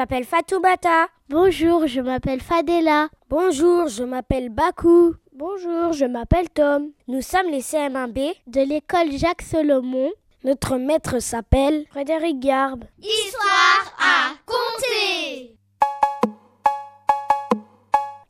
[0.00, 1.08] m'appelle Fatoumata.
[1.28, 3.10] Bonjour, je m'appelle Fadela.
[3.28, 5.14] Bonjour, je m'appelle Bakou.
[5.34, 6.92] Bonjour, je m'appelle Tom.
[7.06, 8.32] Nous sommes les CM1B.
[8.46, 10.10] De l'école Jacques Solomon.
[10.42, 12.84] Notre maître s'appelle Frédéric Garbe.
[12.98, 15.58] Histoire à compter.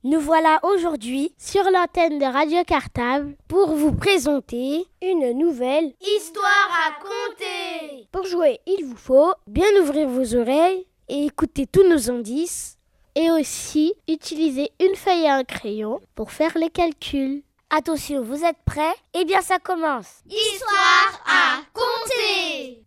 [0.02, 3.36] Nous voilà aujourd'hui Sur l'antenne de Radio Cartable.
[3.46, 5.92] pour vous présenter une nouvelle.
[6.00, 8.08] Histoire à compter.
[8.10, 12.78] Pour jouer, il vous faut bien ouvrir vos oreilles et écouter tous nos indices.
[13.16, 17.42] Et aussi utiliser une feuille et un crayon pour faire les calculs.
[17.68, 18.94] Attention, vous êtes prêts?
[19.14, 20.22] Eh bien, ça commence.
[20.26, 22.84] Histoire à compter.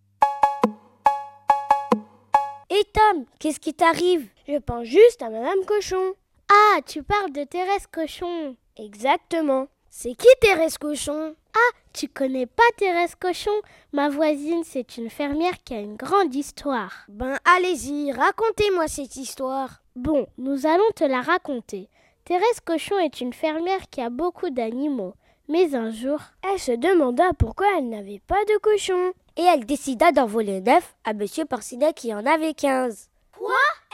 [2.69, 4.27] Et Tom, qu'est-ce qui t'arrive?
[4.47, 6.13] Je pense juste à Madame Cochon.
[6.49, 8.55] Ah, tu parles de Thérèse Cochon.
[8.77, 9.67] Exactement.
[9.89, 11.35] C'est qui Thérèse Cochon?
[11.55, 13.51] Ah, tu connais pas Thérèse Cochon?
[13.91, 16.91] Ma voisine, c'est une fermière qui a une grande histoire.
[17.07, 19.81] Ben, allez-y, racontez-moi cette histoire.
[19.95, 21.89] Bon, nous allons te la raconter.
[22.25, 25.13] Thérèse Cochon est une fermière qui a beaucoup d'animaux.
[25.49, 29.13] Mais un jour, Elle se demanda pourquoi elle n'avait pas de cochon.
[29.35, 33.09] Et elle décida d'en voler neuf à Monsieur Porcinet qui en avait quinze.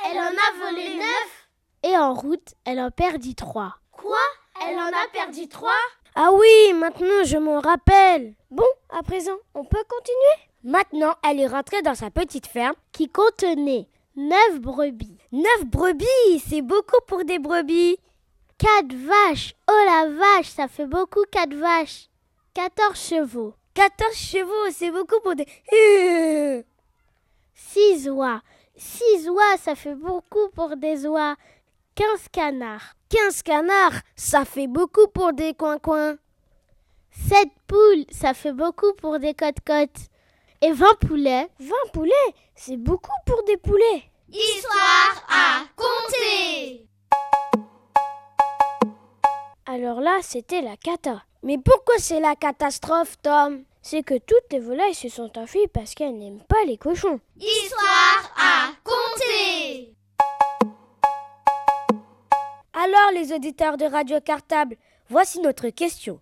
[0.05, 1.47] Elle en a volé neuf?
[1.83, 3.75] et en route, elle en perdit trois.
[3.91, 4.17] Quoi?
[4.61, 5.71] Elle en a perdu trois?
[6.21, 8.33] Ah oui, maintenant je m'en rappelle.
[8.51, 10.49] Bon, à présent, on peut continuer?
[10.65, 12.75] Maintenant, elle est rentrée dans sa petite ferme.
[12.91, 13.87] qui contenait
[14.17, 17.95] neuf brebis, Neuf brebis, c'est beaucoup pour des brebis.
[18.57, 22.09] quatre vaches, oh la vache, ça fait beaucoup quatre vaches,
[22.53, 25.47] quatorze chevaux, 14 chevaux, c'est beaucoup pour des...
[25.71, 26.61] Euh.
[27.55, 28.41] six oies,
[28.75, 31.37] six oies, ça fait beaucoup pour des oies,
[31.99, 36.15] quinze canards, 15 canards, ça fait beaucoup pour des coins-coins.
[37.11, 40.07] sept poules, ça fait beaucoup pour des côtes-côtes,
[40.61, 44.03] et vingt poulets, 20 poulets, c'est beaucoup pour des poulets.
[44.29, 46.87] Histoire à compter.
[49.65, 51.23] Alors là, c'était la cata.
[51.43, 53.63] Mais pourquoi c'est la catastrophe, Tom?
[53.81, 57.19] C'est que toutes les volailles se sont enfuies parce qu'elles n'aiment pas les cochons.
[57.37, 59.98] Histoire à compter.
[62.81, 64.77] Alors, les auditeurs de Radio Cartable,
[65.09, 66.21] voici notre question.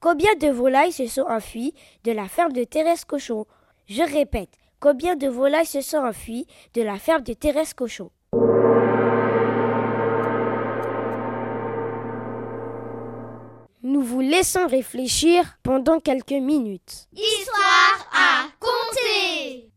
[0.00, 3.44] Combien de volailles se sont enfuies de la ferme de Thérèse Cochon?
[3.86, 4.48] Je répète,
[4.80, 8.10] combien de volailles se sont enfuies de la ferme de Thérèse Cochon?
[13.82, 17.08] Nous vous laissons réfléchir pendant quelques minutes.
[17.12, 19.67] Histoire à compter.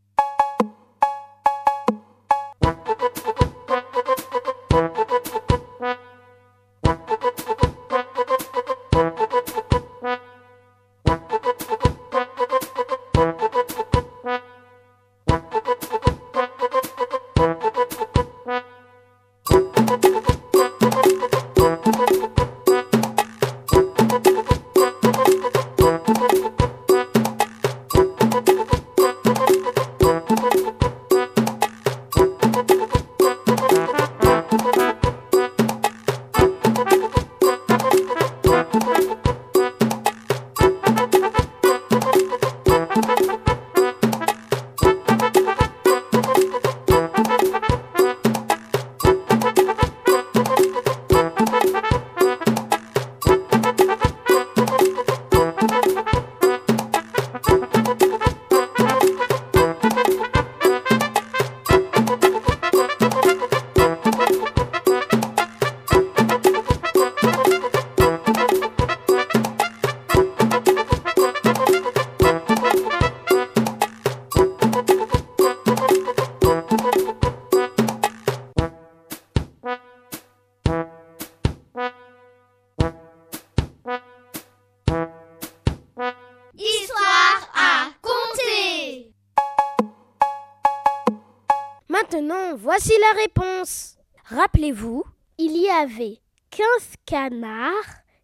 [92.11, 93.95] Maintenant, voici la réponse.
[94.25, 95.03] Rappelez-vous,
[95.37, 96.17] il y avait
[96.49, 96.65] 15
[97.05, 97.71] canards,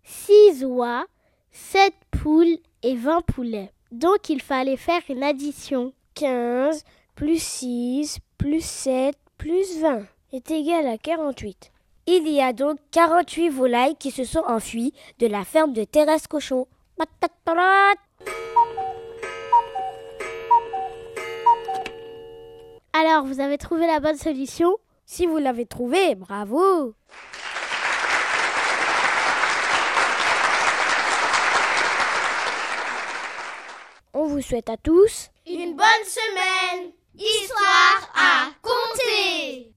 [0.03, 1.05] 6 oies,
[1.51, 3.71] 7 poules et 20 poulets.
[3.91, 5.93] Donc il fallait faire une addition.
[6.15, 6.83] 15
[7.15, 10.01] plus 6 plus 7 plus 20
[10.33, 11.71] est égal à 48.
[12.07, 16.27] Il y a donc 48 volailles qui se sont enfuies de la ferme de Thérèse
[16.27, 16.67] Cochon.
[22.99, 26.95] Alors, vous avez trouvé la bonne solution Si vous l'avez trouvée, bravo
[34.15, 36.91] On vous souhaite à tous une bonne semaine.
[37.13, 39.76] Histoire à compter.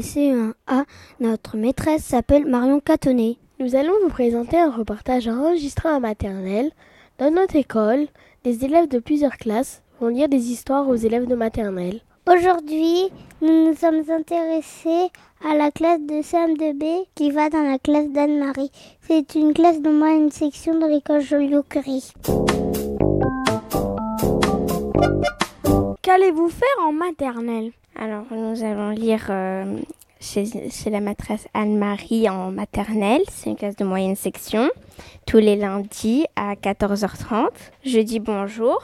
[0.00, 0.84] CE1A.
[1.20, 3.36] Notre maîtresse s'appelle Marion Catonnet.
[3.58, 6.70] Nous allons vous présenter un reportage enregistré en maternelle.
[7.18, 8.06] Dans notre école,
[8.44, 12.00] les élèves de plusieurs classes vont lire des histoires aux élèves de maternelle.
[12.26, 13.10] Aujourd'hui,
[13.42, 15.10] nous nous sommes intéressés
[15.44, 18.70] à la classe de CM2B qui va dans la classe d'Anne-Marie.
[19.00, 22.12] C'est une classe de moyenne section de l'école Joliot-Curie.
[26.02, 27.72] Qu'allez-vous faire en maternelle?
[28.02, 29.76] Alors, nous allons lire euh,
[30.20, 33.20] chez, chez, la maîtresse Anne-Marie en maternelle.
[33.28, 34.70] C'est une classe de moyenne section.
[35.26, 37.50] Tous les lundis à 14h30.
[37.84, 38.80] Je dis bonjour.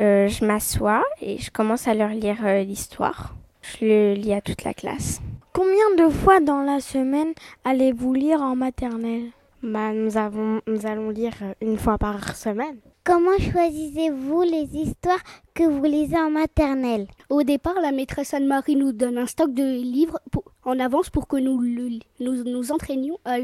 [0.00, 3.34] Euh, je m'assois et je commence à leur lire euh, l'histoire.
[3.60, 5.20] Je le lis à toute la classe.
[5.52, 7.34] Combien de fois dans la semaine
[7.64, 9.32] allez-vous lire en maternelle?
[9.62, 12.78] Bah, nous, avons, nous allons lire une fois par semaine.
[13.12, 15.18] Comment choisissez-vous les histoires
[15.52, 17.08] que vous lisez en maternelle?
[17.28, 21.26] Au départ, la maîtresse Anne-Marie nous donne un stock de livres pour, en avance pour
[21.26, 23.38] que nous le, nous, nous entraînions à,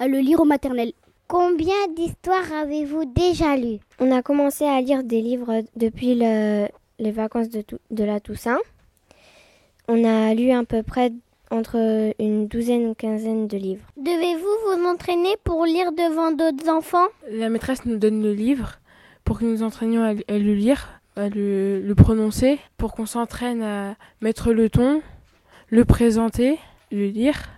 [0.00, 0.90] à le lire au maternelle.
[1.28, 3.78] Combien d'histoires avez-vous déjà lues?
[4.00, 6.66] On a commencé à lire des livres depuis le,
[6.98, 8.58] les vacances de, de, la Toussaint.
[9.86, 11.12] On a lu à peu près
[11.52, 13.86] entre une douzaine ou quinzaine de livres.
[13.96, 17.06] Devez-vous vous entraîner pour lire devant d'autres enfants?
[17.30, 18.80] La maîtresse nous donne le livre
[19.26, 23.62] pour que nous entraînions à, à le lire, à le, le prononcer, pour qu'on s'entraîne
[23.62, 25.02] à mettre le ton,
[25.68, 26.58] le présenter,
[26.92, 27.50] le lire,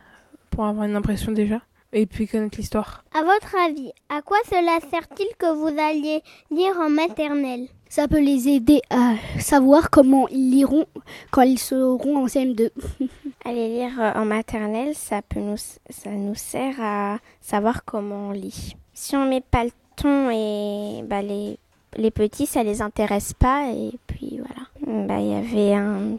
[0.51, 1.61] pour avoir une impression déjà
[1.93, 3.05] et puis connaître l'histoire.
[3.15, 7.69] À votre avis, à quoi cela sert-il que vous alliez lire en maternelle?
[7.89, 10.87] Ça peut les aider à savoir comment ils liront
[11.31, 12.71] quand ils seront en CM2.
[13.45, 18.75] Aller lire en maternelle, ça, peut nous, ça nous sert à savoir comment on lit.
[18.93, 19.71] Si on met pas le
[20.05, 21.59] et bah, les,
[21.97, 25.07] les petits, ça les intéresse pas et puis voilà.
[25.07, 26.19] Bah, il y avait un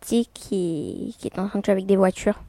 [0.00, 2.40] petit qui, qui est en train de jouer avec des voitures.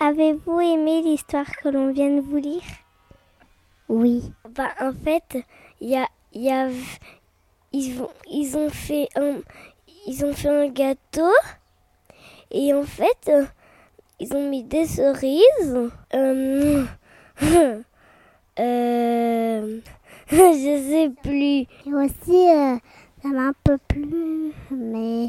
[0.00, 2.62] Avez-vous aimé l'histoire que l'on vient de vous lire?
[3.88, 4.22] Oui.
[4.54, 5.44] Bah, en fait,
[5.80, 6.68] il y a, y a,
[7.72, 9.38] ils, ils, ont fait un,
[10.06, 11.32] ils ont fait un gâteau
[12.50, 13.30] et en fait,
[14.20, 15.90] ils ont mis des cerises.
[16.14, 16.84] Euh,
[18.58, 19.80] euh,
[20.30, 21.66] je sais plus.
[21.86, 22.76] Et aussi, euh,
[23.22, 25.28] ça m'a un peu plu, mais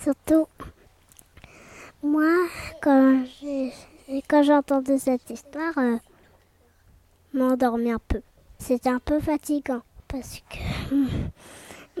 [0.00, 0.46] surtout,
[2.02, 2.30] moi,
[2.80, 5.96] quand j'ai entendu cette histoire, euh,
[7.34, 8.22] m'endormi un peu.
[8.58, 10.94] C'était un peu fatigant parce que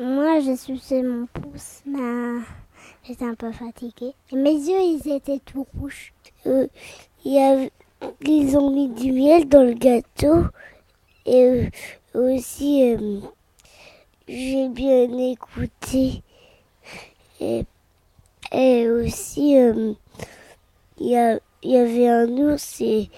[0.00, 2.40] moi, j'ai sucé mon pouce, mais
[3.06, 4.14] j'étais un peu fatiguée.
[4.32, 6.12] Mes yeux, ils étaient tout rouges.
[6.46, 6.66] Euh,
[7.24, 7.70] y
[8.20, 10.44] ils ont mis du miel dans le gâteau
[11.24, 11.68] et
[12.14, 12.96] euh, aussi,
[14.28, 16.22] j'ai bien écouté.
[17.40, 17.64] Et,
[18.88, 19.96] aussi, il
[21.00, 23.10] y y avait un ours et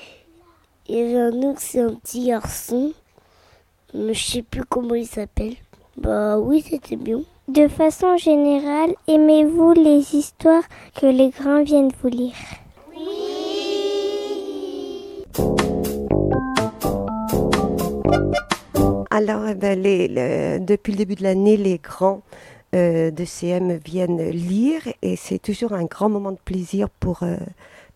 [0.88, 2.92] il y avait un ours et un petit garçon.
[3.95, 5.57] Je sais plus comment il s'appelle.
[5.97, 7.21] Bah oui, c'était bien.
[7.49, 10.64] De façon générale, aimez-vous les histoires
[10.95, 12.35] que les grands viennent vous lire?
[19.11, 19.81] Alors, eh ben,
[20.62, 22.21] depuis le début de l'année, les grands
[22.75, 27.37] euh, de CM viennent lire et c'est toujours un grand moment de plaisir pour, euh,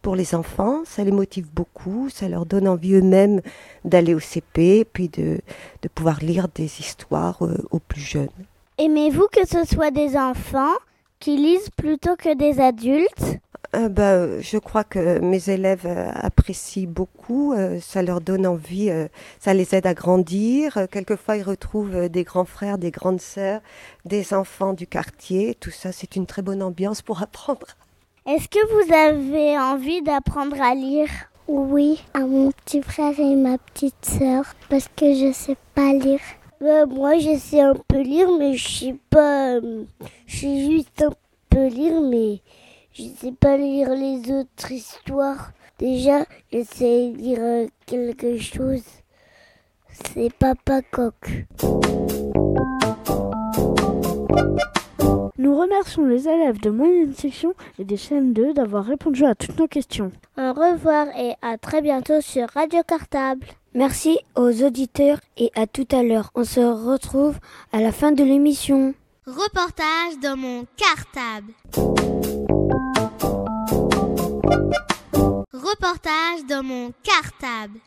[0.00, 0.80] pour les enfants.
[0.86, 3.42] Ça les motive beaucoup, ça leur donne envie eux-mêmes
[3.84, 5.40] d'aller au CP puis de,
[5.82, 8.30] de pouvoir lire des histoires euh, aux plus jeunes.
[8.78, 10.74] Aimez-vous que ce soit des enfants
[11.20, 13.38] qui lisent plutôt que des adultes?
[13.74, 18.46] Euh, bah, euh, je crois que mes élèves euh, apprécient beaucoup, euh, ça leur donne
[18.46, 20.76] envie, euh, ça les aide à grandir.
[20.76, 23.60] Euh, quelquefois, ils retrouvent euh, des grands frères, des grandes sœurs,
[24.04, 25.54] des enfants du quartier.
[25.58, 27.66] Tout ça, c'est une très bonne ambiance pour apprendre.
[28.26, 31.08] Est-ce que vous avez envie d'apprendre à lire?
[31.48, 36.20] Oui, à mon petit frère et ma petite sœur, parce que je sais pas lire.
[36.62, 39.54] Moi, je sais un peu lire, mais je sais pas.
[39.56, 39.84] euh,
[40.26, 41.10] je sais juste un
[41.50, 42.40] peu lire, mais
[42.92, 45.50] je sais pas lire les autres histoires.
[45.80, 48.84] Déjà, j'essaie de lire euh, quelque chose.
[49.90, 51.46] C'est Papa Coq.
[55.38, 59.66] Nous remercions les élèves de moyenne section et des CM2 d'avoir répondu à toutes nos
[59.66, 60.12] questions.
[60.38, 63.46] Au revoir et à très bientôt sur Radio Cartable.
[63.74, 66.30] Merci aux auditeurs et à tout à l'heure.
[66.34, 67.38] On se retrouve
[67.72, 68.94] à la fin de l'émission.
[69.26, 71.52] Reportage dans mon cartable.
[75.54, 77.78] Reportage dans mon cartable.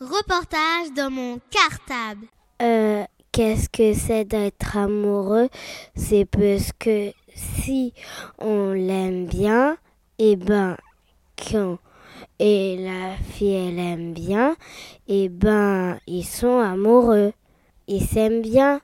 [0.00, 1.85] Reportage dans mon cartable.
[3.36, 5.50] Qu'est-ce que c'est d'être amoureux?
[5.94, 7.92] C'est parce que si
[8.38, 9.76] on l'aime bien,
[10.18, 10.78] et ben
[11.36, 11.76] quand
[12.38, 14.56] et la fille elle aime bien,
[15.06, 17.34] et ben ils sont amoureux,
[17.88, 18.80] ils s'aiment bien.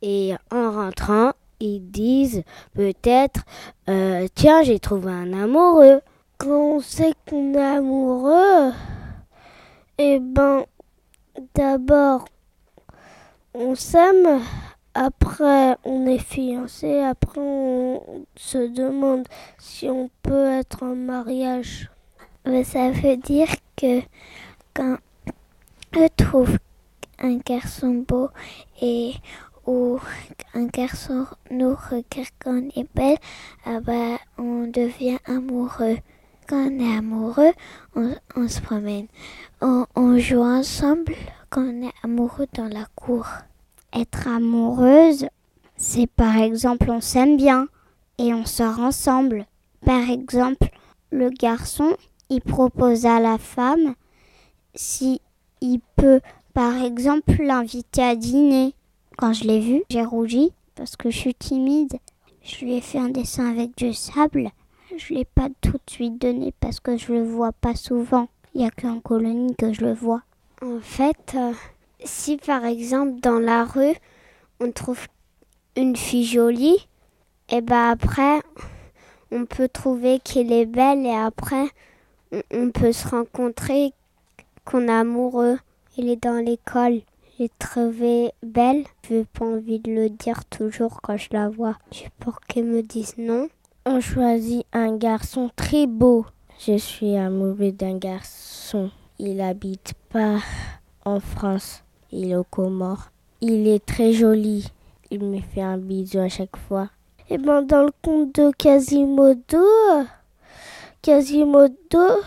[0.00, 3.42] Et en rentrant ils disent peut-être
[3.90, 6.00] euh, tiens j'ai trouvé un amoureux.
[6.38, 8.72] Quand on sait qu'on amoureux,
[9.98, 10.64] eh ben,
[11.54, 12.24] d'abord,
[13.58, 14.40] on s'aime,
[14.94, 19.26] après, on est fiancé, après, on se demande
[19.58, 21.90] si on peut être en mariage.
[22.64, 24.00] Ça veut dire que
[24.74, 24.96] quand
[25.92, 26.56] je trouve
[27.18, 28.30] un garçon beau
[28.80, 29.14] et
[29.66, 29.98] ou
[30.54, 33.18] un garçon nous regarde quand on est belle,
[33.66, 35.98] ah bah, on devient amoureux.
[36.46, 37.52] Quand on est amoureux,
[37.94, 39.08] on, on se promène.
[39.60, 41.14] On, on joue ensemble
[41.50, 43.26] quand on est amoureux dans la cour.
[43.94, 45.26] Être amoureuse,
[45.76, 47.68] c'est par exemple on s'aime bien
[48.18, 49.46] et on sort ensemble.
[49.84, 50.68] Par exemple,
[51.10, 51.96] le garçon,
[52.28, 53.94] il propose à la femme
[54.74, 55.20] si
[55.60, 56.20] il peut
[56.52, 58.74] par exemple l'inviter à dîner.
[59.16, 61.98] Quand je l'ai vu, j'ai rougi parce que je suis timide.
[62.42, 64.50] Je lui ai fait un dessin avec du sable.
[64.96, 68.28] Je l'ai pas tout de suite donné parce que je le vois pas souvent.
[68.54, 70.22] Il y a qu'en colonie que je le vois.
[70.62, 71.52] En fait, euh,
[72.04, 73.94] si par exemple dans la rue
[74.60, 75.06] on trouve
[75.76, 76.88] une fille jolie,
[77.50, 78.40] et ben après
[79.30, 81.68] on peut trouver qu'elle est belle et après
[82.50, 83.92] on, peut se rencontrer
[84.64, 85.58] qu'on est amoureux.
[85.96, 87.00] Elle est dans l'école.
[87.38, 88.84] J'ai trouvé belle.
[89.08, 91.76] J'ai pas envie de le dire toujours quand je la vois.
[91.90, 93.48] J'ai peur qu'elle me dise non.
[93.86, 96.26] On choisit un garçon très beau.
[96.66, 98.90] Je suis amoureux d'un garçon.
[99.18, 100.40] Il habite pas
[101.04, 101.82] en France.
[102.12, 103.10] Il est au Comores.
[103.40, 104.66] Il est très joli.
[105.10, 106.90] Il me fait un bisou à chaque fois.
[107.30, 109.64] Et ben dans le conte de Quasimodo,
[111.02, 112.22] Quasimodo,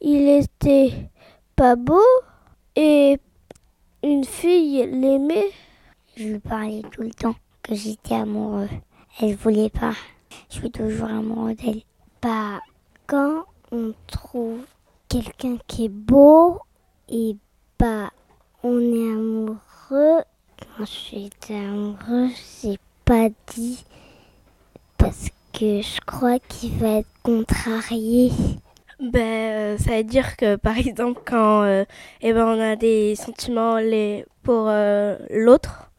[0.00, 0.92] il était
[1.56, 2.00] pas beau
[2.76, 3.18] et
[4.04, 5.50] une fille l'aimait.
[6.16, 8.68] Je lui parlais tout le temps que j'étais amoureux.
[9.20, 9.94] Elle voulait pas.
[10.50, 11.82] Je suis toujours amoureux d'elle.
[12.22, 12.60] Bah,
[13.06, 14.60] quand on trouve
[15.08, 16.60] quelqu'un qui est beau,
[17.08, 17.36] et
[17.78, 18.10] bah,
[18.66, 20.24] on est amoureux.
[20.58, 22.30] Quand je suis amoureux,
[22.62, 23.84] j'ai pas dit
[24.98, 28.32] parce que je crois qu'il va être contrarié.
[28.98, 31.84] Ben, euh, ça veut dire que par exemple quand euh,
[32.22, 35.90] eh ben, on a des sentiments les, pour euh, l'autre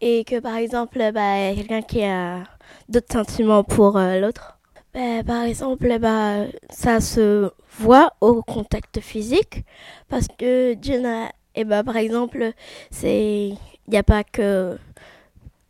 [0.00, 2.44] et que par exemple bah, quelqu'un qui a
[2.88, 4.58] d'autres sentiments pour l'autre,
[4.94, 9.64] ben, par exemple ben, ça se voit au contact physique
[10.08, 11.02] parce que Dieu
[11.56, 12.52] n'a, eh ben, par exemple
[12.90, 13.48] c'est
[13.86, 14.78] il n'y a pas que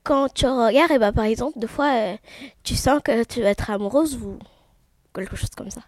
[0.06, 2.16] quand tu regardes, et bah, par exemple, des fois, euh,
[2.62, 4.38] tu sens que tu vas être amoureuse ou
[5.12, 5.80] quelque chose comme ça.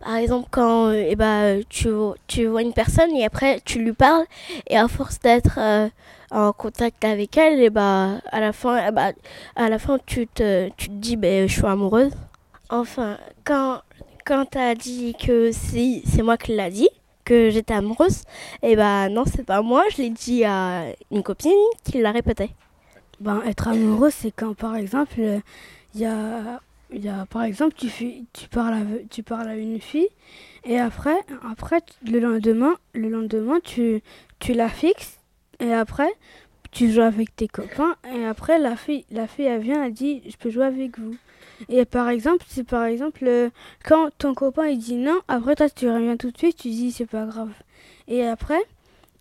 [0.00, 1.88] Par exemple, quand euh, eh ben, tu,
[2.26, 4.24] tu vois une personne et après tu lui parles
[4.68, 5.88] et à force d'être euh,
[6.30, 9.12] en contact avec elle, et bah, à la fin, eh ben,
[9.54, 12.12] à la fin tu, te, tu te dis ben, je suis amoureuse.
[12.70, 13.80] Enfin, quand,
[14.24, 16.88] quand tu as dit que si, c'est moi qui l'a dit,
[17.28, 18.22] que j'étais amoureuse,
[18.62, 21.52] et bah non, c'est pas moi, je l'ai dit à une copine
[21.84, 22.50] qui l'a répété.
[23.20, 25.20] Ben, être amoureux, c'est quand par exemple,
[25.94, 27.90] il y a y a, par exemple, tu,
[28.32, 30.08] tu, parles à, tu parles à une fille
[30.64, 31.18] et après,
[31.50, 31.80] après
[32.10, 34.02] le lendemain, le lendemain tu,
[34.38, 35.18] tu la fixes
[35.60, 36.10] et après,
[36.70, 40.22] tu joues avec tes copains et après, la fille, la fille elle vient, elle dit
[40.28, 41.16] Je peux jouer avec vous.
[41.68, 43.50] Et par exemple, c'est par exemple,
[43.84, 46.92] quand ton copain il dit non, après toi tu reviens tout de suite, tu dis
[46.92, 47.52] C'est pas grave.
[48.06, 48.60] Et après,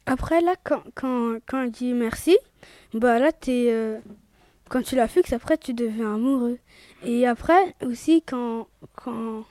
[0.05, 2.37] après là, quand, quand, quand il dit merci,
[2.93, 3.67] bah là, t'es.
[3.69, 3.99] Euh,
[4.69, 6.59] quand tu la fixes, après tu deviens amoureux.
[7.05, 9.45] Et après aussi, quand, quand,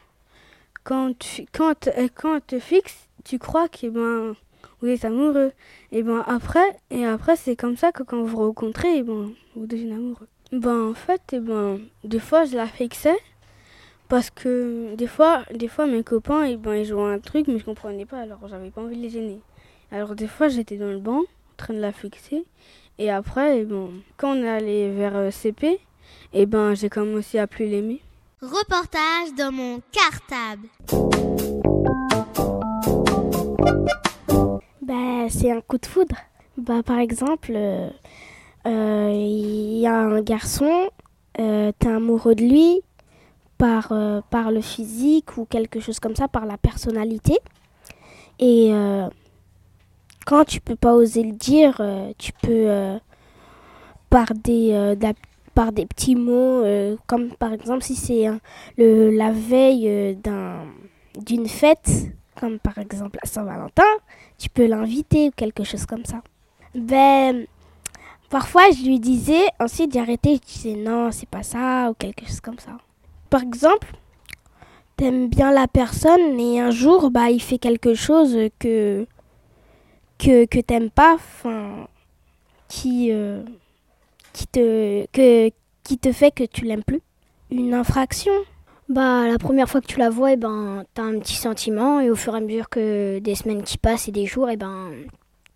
[0.84, 4.34] quand, tu, quand, euh, quand te fixe, tu crois que ben,
[4.80, 5.52] vous êtes amoureux.
[5.92, 9.94] Et ben après, et après c'est comme ça que quand vous rencontrez, ben, vous devenez
[9.94, 10.28] amoureux.
[10.52, 13.18] Ben en fait, et ben, des fois je la fixais
[14.08, 17.58] parce que des fois, des fois mes copains, et ben, ils jouaient un truc mais
[17.58, 19.40] je comprenais pas, alors j'avais pas envie de les gêner.
[19.90, 22.44] Alors des fois j'étais dans le banc en train de la fixer
[22.98, 25.80] et après, bon, quand on est allé vers euh, CP, et
[26.32, 28.00] eh ben, j'ai commencé à plus l'aimer.
[28.40, 30.68] Reportage dans mon cartable.
[34.80, 36.16] Bah, c'est un coup de foudre.
[36.56, 37.90] Bah, par exemple, euh,
[38.66, 40.90] il y a un garçon,
[41.38, 42.82] euh, t'es amoureux de lui
[43.58, 43.92] par,
[44.30, 47.38] par le physique ou quelque chose comme ça, par la personnalité.
[48.38, 48.72] Et
[50.26, 52.98] quand tu peux pas oser le dire, euh, tu peux euh,
[54.10, 54.94] par des euh,
[55.54, 56.62] par des petits mots,
[57.06, 58.26] comme par exemple si c'est
[58.76, 60.66] le la veille d'un
[61.16, 63.82] d'une fête, comme par exemple la Saint-Valentin,
[64.36, 66.20] tu peux l'inviter ou quelque chose comme ça.
[66.74, 67.46] Ben
[68.30, 72.40] parfois je lui disais ensuite d'arrêter, je disais non c'est pas ça ou quelque chose
[72.40, 72.72] comme ça.
[73.30, 73.88] Par exemple,
[74.96, 79.06] t'aimes bien la personne et un jour bah il fait quelque chose que
[80.18, 81.18] que, que t'aimes pas,
[82.68, 83.42] qui, euh,
[84.32, 85.50] qui, te, que,
[85.84, 87.02] qui te fait que tu l'aimes plus
[87.50, 88.32] Une infraction
[88.88, 91.98] bah, la première fois que tu la vois, et eh ben, t'as un petit sentiment,
[91.98, 94.52] et au fur et à mesure que des semaines qui passent et des jours, et
[94.52, 94.92] eh ben,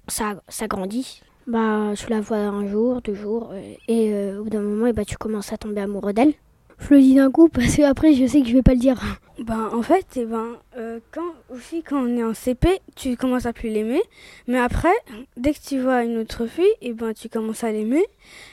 [0.08, 1.22] ça, ça grandit.
[1.50, 4.86] Bah, tu la vois un jour, deux jours, euh, et euh, au bout d'un moment,
[4.86, 6.32] et eh ben, tu commences à tomber amoureux d'elle.
[6.78, 8.78] Je le dis d'un coup parce que après je sais que je vais pas le
[8.78, 9.00] dire.
[9.40, 13.16] Ben en fait, et eh ben, euh, quand aussi quand on est en CP, tu
[13.16, 14.02] commences à plus l'aimer,
[14.46, 14.92] mais après,
[15.38, 18.04] dès que tu vois une autre fille, et eh ben tu commences à l'aimer,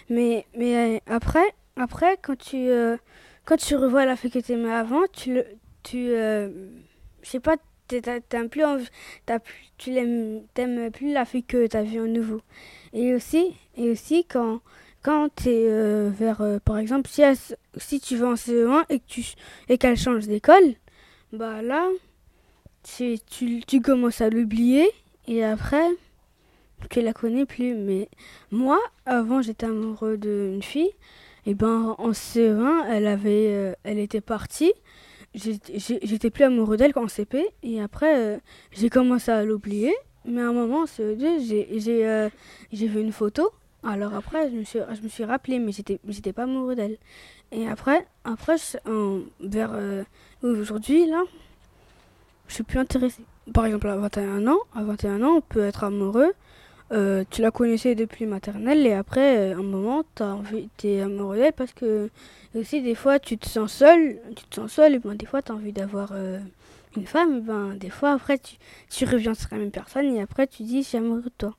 [0.10, 1.43] mais mais après
[1.75, 2.69] après quand tu
[3.43, 5.45] quand tu revois la fille que tu aimais avant, tu le
[5.83, 6.49] tu je
[7.21, 7.57] sais pas
[7.88, 8.63] t'aimes plus,
[9.78, 9.93] tu
[10.54, 12.41] t'aimes plus la fille que tu as vue en nouveau.
[12.93, 14.62] Et aussi et aussi quand
[15.04, 19.06] quand tu es euh, vers, euh, par exemple, si, tu vas en CE1 et que
[19.08, 19.23] tu
[19.69, 20.76] et qu'elle change d'école,
[21.32, 21.88] bah là,
[22.84, 23.17] tu,
[23.65, 24.89] tu, commences à l'oublier
[25.28, 25.88] et après,
[26.89, 27.73] tu la connais plus.
[27.76, 28.10] Mais
[28.52, 30.91] moi, avant, j'étais amoureux d'une fille.
[31.45, 34.73] Et ben en CE1, elle avait, euh, elle était partie.
[35.38, 37.45] J'étais plus amoureux d'elle qu'en CP.
[37.63, 39.93] Et après, j'ai commencé à l'oublier.
[40.26, 42.32] Mais à un moment, en CE2,
[42.71, 43.52] j'ai vu une photo
[43.84, 46.97] alors après, je me suis, je me suis rappelé, mais j'étais, j'étais pas amoureux d'elle.
[47.52, 48.56] Et après, après
[49.39, 50.04] vers euh,
[50.43, 51.23] aujourd'hui, là,
[52.47, 53.23] je suis plus intéressée.
[53.54, 56.34] Par exemple, à 21 ans, à 21 ans, on peut être amoureux.
[56.91, 61.36] Euh, tu la connaissais depuis maternelle et après, euh, un moment, tu envie, es amoureux
[61.36, 62.10] d'elle parce que
[62.56, 65.41] aussi, des fois, tu te sens seul, tu te sens seul et ben, des fois,
[65.41, 66.13] tu as envie d'avoir
[66.95, 67.38] une femme.
[67.38, 68.56] Et ben, des fois, après, tu,
[68.89, 71.56] tu reviens sur la même personne et après, tu dis, je suis amoureux de toi.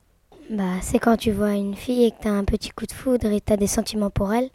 [0.49, 3.27] Bah, c'est quand tu vois une fille et que t'as un petit coup de foudre
[3.27, 4.49] et t'as des sentiments pour elle.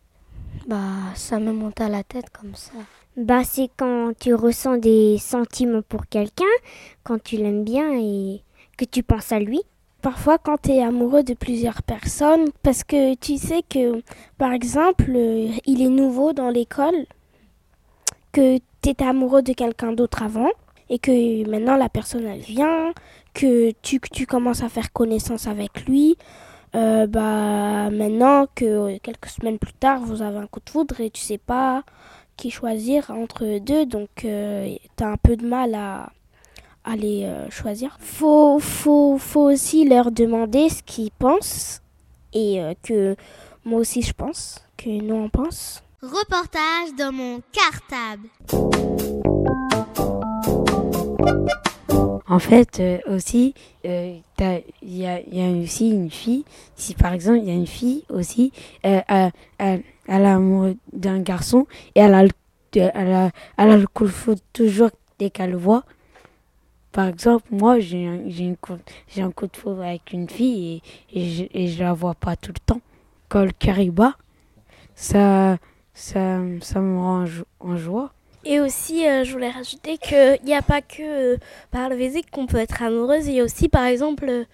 [0.67, 0.79] Bah,
[1.15, 2.73] ça me monte à la tête comme ça.
[3.17, 6.45] Bah, c'est quand tu ressens des sentiments pour quelqu'un,
[7.05, 8.43] quand tu l'aimes bien et
[8.77, 9.63] que tu penses à lui.
[10.05, 14.03] Parfois, quand tu es amoureux de plusieurs personnes, parce que tu sais que,
[14.37, 17.07] par exemple, euh, il est nouveau dans l'école,
[18.31, 20.51] que tu étais amoureux de quelqu'un d'autre avant,
[20.91, 22.93] et que maintenant la personne elle vient,
[23.33, 26.19] que tu, tu commences à faire connaissance avec lui,
[26.75, 31.09] euh, bah maintenant que quelques semaines plus tard vous avez un coup de foudre et
[31.09, 31.83] tu sais pas
[32.37, 36.11] qui choisir entre deux, donc euh, tu as un peu de mal à,
[36.85, 37.97] à les euh, choisir.
[38.01, 41.81] Faut, faut, faut aussi leur demander ce qu'ils pensent
[42.33, 43.15] et que
[43.65, 45.83] moi aussi je pense que nous on pense.
[46.03, 48.29] Reportage dans mon cartable.
[52.27, 54.43] En fait, euh, aussi, il y,
[55.07, 56.45] a, y, a, aussi une fille.
[56.75, 58.53] Si par exemple, il y a une fille aussi,
[58.87, 62.25] euh, elle, elle, elle a amoureux d'un garçon et elle a,
[62.75, 65.85] elle a, elle a le coup de foudre toujours dès qu'elle le voit.
[66.95, 70.81] Par exemple, moi, j'ai un, coup de foudre avec une fille
[71.13, 72.81] et, je, la vois pas tout le temps.
[73.29, 73.51] Quand le
[74.95, 75.59] ça,
[75.93, 77.25] ça, ça me rend
[77.59, 78.13] en joie.
[78.45, 81.37] Et aussi, euh, je voulais rajouter qu'il n'y a pas que euh,
[81.73, 83.27] par le physique qu'on peut être amoureuse.
[83.27, 84.45] Il y a aussi, par exemple, euh,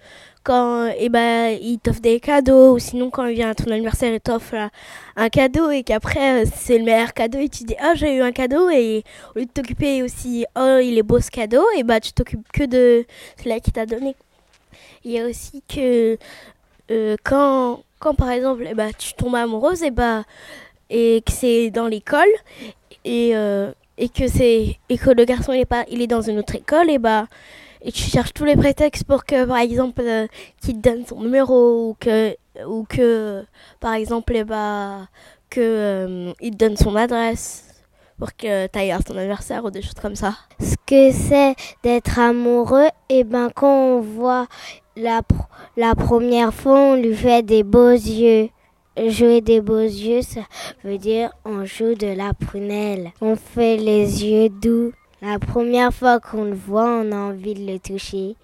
[0.43, 4.13] quand eh ben, il t'offre des cadeaux, ou sinon quand il vient à ton anniversaire,
[4.13, 4.69] il t'offre
[5.15, 8.31] un cadeau et qu'après, c'est le meilleur cadeau et tu dis, oh, j'ai eu un
[8.31, 8.69] cadeau.
[8.69, 9.03] Et
[9.35, 12.47] au lieu de t'occuper aussi, oh, il est beau ce cadeau, et bah, tu t'occupes
[12.51, 13.05] que de
[13.41, 14.15] celui qui t'a donné.
[15.03, 16.17] Il y a aussi que
[17.23, 20.23] quand, quand, par exemple, eh ben, tu tombes amoureuse, et, bah,
[20.89, 22.29] et que c'est dans l'école,
[23.05, 23.33] et
[23.97, 26.55] et que c'est et que le garçon il est pas il est dans une autre
[26.55, 27.27] école et bah
[27.81, 30.27] et tu cherches tous les prétextes pour que par exemple euh,
[30.61, 32.35] qu'il te donne son numéro ou que
[32.67, 33.43] ou que
[33.79, 35.07] par exemple et bah
[35.49, 37.71] que euh, il te donne son adresse
[38.17, 40.35] pour que tu ailles à ton anniversaire ou des choses comme ça.
[40.59, 44.45] Ce que c'est d'être amoureux, et ben quand on voit
[44.95, 45.21] la,
[45.75, 48.49] la première fois, on lui fait des beaux yeux.
[49.07, 50.41] Jouer des beaux yeux, ça
[50.83, 53.11] veut dire on joue de la prunelle.
[53.21, 54.91] On fait les yeux doux.
[55.23, 58.35] La première fois qu'on le voit, on a envie de le toucher.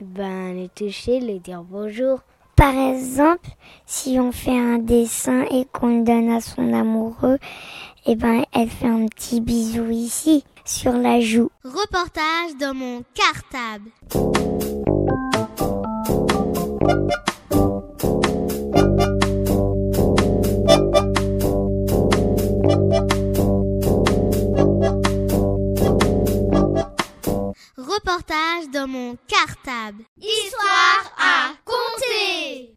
[0.00, 2.20] Ben, le toucher, le dire bonjour.
[2.56, 3.50] Par exemple,
[3.84, 7.36] si on fait un dessin et qu'on le donne à son amoureux,
[8.06, 11.50] et ben, elle fait un petit bisou ici, sur la joue.
[11.64, 13.90] Reportage dans mon cartable.
[28.04, 30.02] Reportage dans mon cartable.
[30.20, 32.74] Histoire à compter.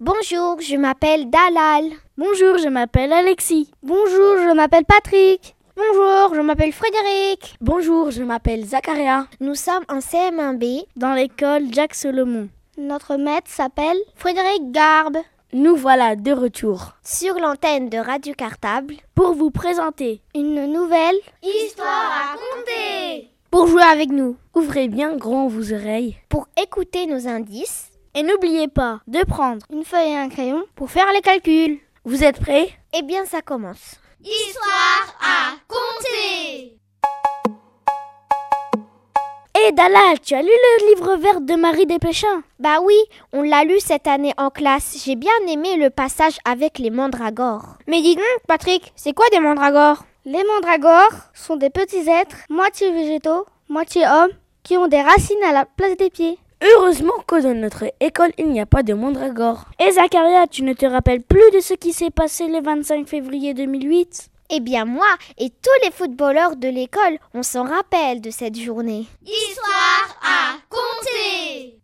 [0.00, 1.90] Bonjour, je m'appelle Dalal.
[2.16, 3.70] Bonjour, je m'appelle Alexis.
[3.82, 5.54] Bonjour, je m'appelle Patrick.
[5.76, 7.56] Bonjour, je m'appelle Frédéric.
[7.60, 9.26] Bonjour, je m'appelle Zacharia.
[9.40, 12.48] Nous sommes en CM1B dans l'école Jacques Solomon.
[12.78, 15.18] Notre maître s'appelle Frédéric Garbe.
[15.52, 22.10] Nous voilà de retour sur l'antenne de Radio Cartable pour vous présenter une nouvelle histoire
[22.12, 23.33] à compter.
[23.54, 28.66] Pour jouer avec nous, ouvrez bien grand vos oreilles pour écouter nos indices et n'oubliez
[28.66, 31.78] pas de prendre une feuille et un crayon pour faire les calculs.
[32.04, 32.70] Vous êtes prêts?
[32.98, 33.94] Eh bien, ça commence.
[34.20, 36.76] Histoire à compter.
[39.56, 42.96] Hé Dala, tu as lu le livre vert de Marie Desplechin Bah oui,
[43.32, 45.00] on l'a lu cette année en classe.
[45.04, 47.78] J'ai bien aimé le passage avec les mandragores.
[47.86, 50.02] Mais dis donc, Patrick, c'est quoi des mandragores?
[50.26, 54.30] Les mandragores sont des petits êtres, moitié végétaux, moitié hommes,
[54.62, 56.38] qui ont des racines à la place des pieds.
[56.62, 59.66] Heureusement que dans notre école, il n'y a pas de mandragore.
[59.78, 63.52] Et Zacharia, tu ne te rappelles plus de ce qui s'est passé le 25 février
[63.52, 65.04] 2008 Eh bien moi
[65.36, 69.04] et tous les footballeurs de l'école, on s'en rappelle de cette journée.
[69.26, 71.83] Histoire à compter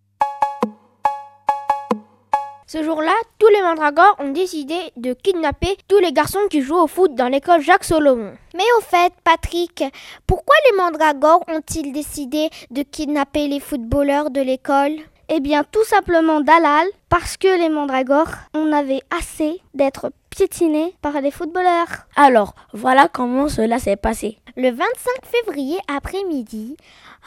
[2.72, 6.86] Ce jour-là, tous les mandragores ont décidé de kidnapper tous les garçons qui jouent au
[6.86, 8.30] foot dans l'école Jacques Solomon.
[8.54, 9.82] Mais au fait, Patrick,
[10.24, 14.92] pourquoi les mandragores ont-ils décidé de kidnapper les footballeurs de l'école?
[15.28, 21.20] Eh bien, tout simplement Dalal, parce que les mandragores en avaient assez d'être piétinés par
[21.20, 22.06] les footballeurs.
[22.14, 24.38] Alors, voilà comment cela s'est passé.
[24.56, 24.84] Le 25
[25.24, 26.76] février après-midi,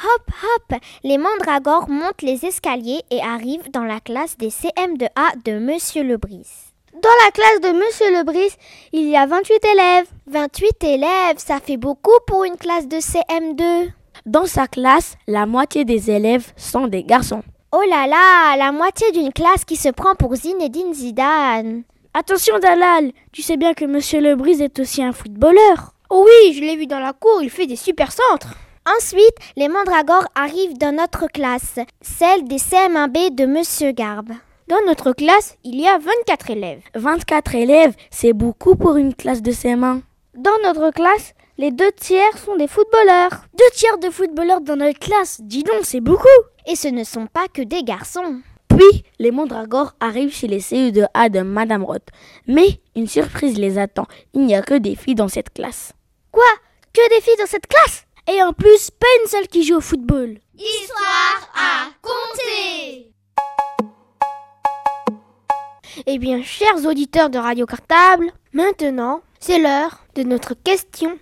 [0.04, 5.60] hop hop, les mandragores montent les escaliers et arrivent dans la classe des CM2A de
[5.60, 6.48] Monsieur Lebris.
[6.94, 8.56] Dans la classe de Monsieur Lebris,
[8.92, 10.08] il y a 28 élèves.
[10.28, 13.90] 28 élèves, ça fait beaucoup pour une classe de CM2.
[14.26, 17.44] Dans sa classe, la moitié des élèves sont des garçons.
[17.72, 21.84] Oh là là, la moitié d'une classe qui se prend pour Zinedine Zidane.
[22.14, 25.94] Attention Dalal, tu sais bien que Monsieur Lebrise est aussi un footballeur.
[26.12, 28.54] Oh oui, je l'ai vu dans la cour, il fait des super centres.
[28.86, 34.32] Ensuite, les mandragores arrivent dans notre classe, celle des CM1B de Monsieur Garbe.
[34.68, 36.82] Dans notre classe, il y a 24 élèves.
[36.94, 40.02] 24 élèves, c'est beaucoup pour une classe de CM1.
[40.36, 43.46] Dans notre classe, les deux tiers sont des footballeurs.
[43.58, 46.28] Deux tiers de footballeurs dans notre classe, dis donc, c'est beaucoup.
[46.68, 48.42] Et ce ne sont pas que des garçons.
[48.68, 52.08] Puis, les mandragores arrivent chez les CE2A de Madame Roth.
[52.48, 54.08] Mais une surprise les attend.
[54.34, 55.94] Il n'y a que des filles dans cette classe.
[56.32, 56.44] Quoi?
[56.92, 58.06] Que des filles dans cette classe?
[58.28, 60.38] Et en plus, pas une seule qui joue au football.
[60.58, 63.12] Histoire à compter
[66.06, 71.18] Eh bien, chers auditeurs de Radio Cartable, maintenant, c'est l'heure de notre question.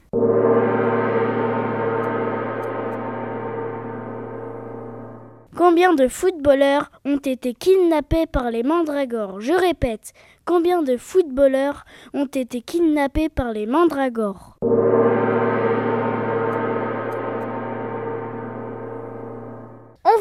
[5.57, 10.13] Combien de footballeurs ont été kidnappés par les mandragores Je répète,
[10.45, 11.83] combien de footballeurs
[12.13, 14.57] ont été kidnappés par les mandragores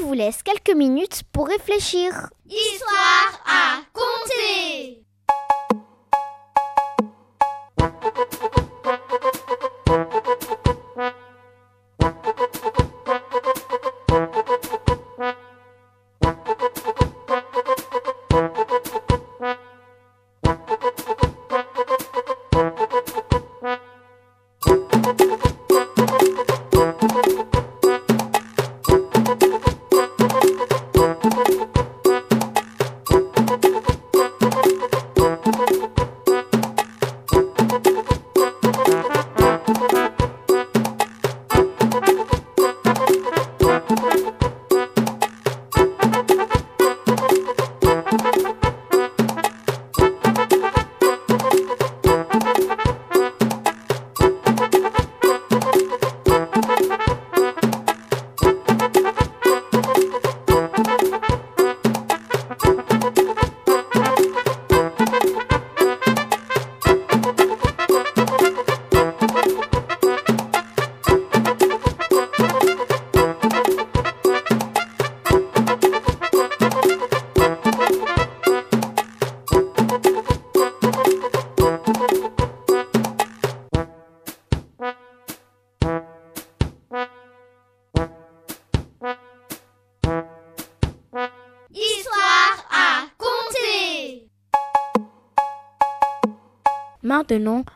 [0.00, 2.30] On vous laisse quelques minutes pour réfléchir.
[2.48, 5.04] Histoire à compter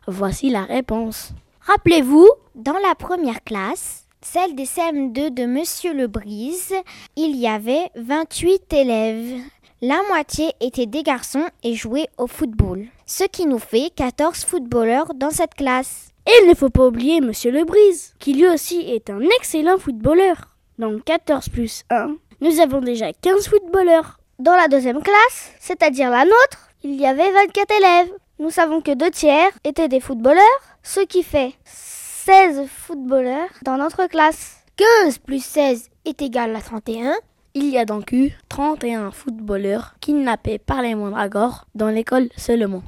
[0.06, 1.32] Voici la réponse.
[1.60, 6.74] Rappelez-vous, dans la première classe, celle des CM2 de Monsieur Lebrise,
[7.16, 9.40] il y avait 28 élèves.
[9.82, 15.12] La moitié étaient des garçons et jouaient au football, ce qui nous fait 14 footballeurs
[15.14, 16.08] dans cette classe.
[16.26, 20.56] Et il ne faut pas oublier Monsieur Lebrise, qui lui aussi est un excellent footballeur.
[20.78, 24.18] Donc 14 plus 1, nous avons déjà 15 footballeurs.
[24.38, 28.12] Dans la deuxième classe, c'est-à-dire la nôtre, il y avait 24 élèves.
[28.40, 30.42] Nous savons que deux tiers étaient des footballeurs,
[30.82, 34.56] ce qui fait 16 footballeurs dans notre classe.
[35.04, 37.14] 15 plus 16 est égal à 31.
[37.54, 42.82] Il y a donc eu 31 footballeurs kidnappés par les mandragores dans l'école seulement.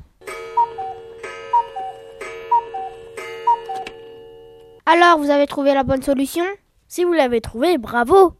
[4.85, 6.45] Alors, vous avez trouvé la bonne solution?
[6.89, 8.33] Si vous l'avez trouvé, bravo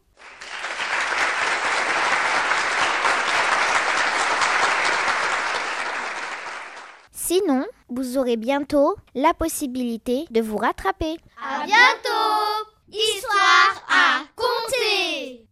[7.27, 11.17] Sinon, vous aurez bientôt la possibilité de vous rattraper.
[11.37, 15.46] À bientôt Histoire à compter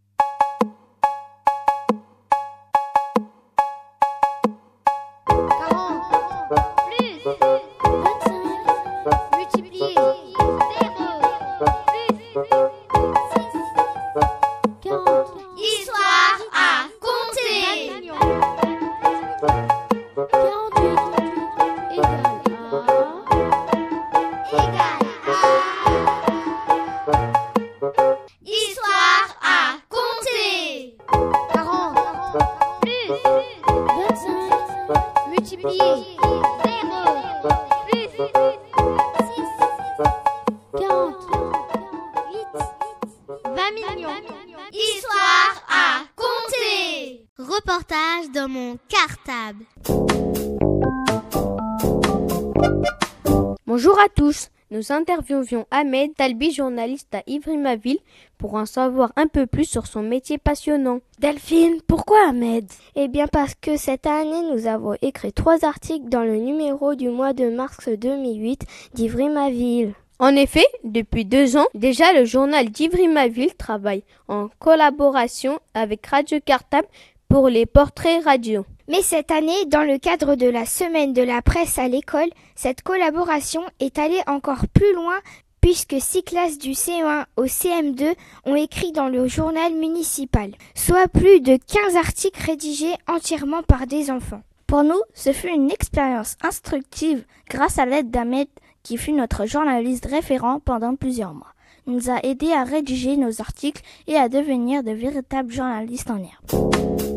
[53.77, 57.99] Bonjour à tous, nous interviewions Ahmed Talbi, journaliste à Ivry-Maville,
[58.37, 61.01] pour en savoir un peu plus sur son métier passionnant.
[61.19, 62.71] Delphine, pourquoi Ahmed?
[62.95, 67.09] Eh bien parce que cette année, nous avons écrit trois articles dans le numéro du
[67.09, 68.61] mois de mars 2008
[68.93, 69.93] d'Ivry-Maville.
[70.19, 76.87] En effet, depuis deux ans, déjà le journal d'Ivry-Maville travaille en collaboration avec Radio Cartable
[77.27, 78.65] pour les portraits radio.
[78.87, 82.83] Mais cette année, dans le cadre de la semaine de la presse à l'école, cette
[82.83, 85.15] collaboration est allée encore plus loin
[85.59, 88.13] puisque six classes du CE1 au CM2
[88.45, 94.11] ont écrit dans le journal municipal, soit plus de 15 articles rédigés entièrement par des
[94.11, 94.43] enfants.
[94.67, 98.47] Pour nous, ce fut une expérience instructive grâce à l'aide d'Ahmed
[98.83, 101.53] qui fut notre journaliste référent pendant plusieurs mois.
[101.87, 106.17] Il nous a aidés à rédiger nos articles et à devenir de véritables journalistes en
[106.17, 107.14] herbe.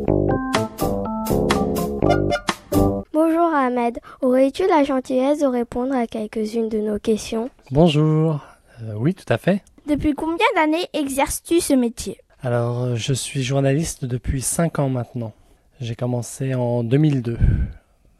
[3.13, 7.51] Bonjour Ahmed, aurais-tu la gentillesse de répondre à quelques-unes de nos questions?
[7.71, 8.41] Bonjour,
[8.83, 9.63] euh, oui tout à fait.
[9.87, 12.19] Depuis combien d'années exerces-tu ce métier?
[12.43, 15.33] Alors euh, je suis journaliste depuis 5 ans maintenant.
[15.81, 17.39] J'ai commencé en 2002.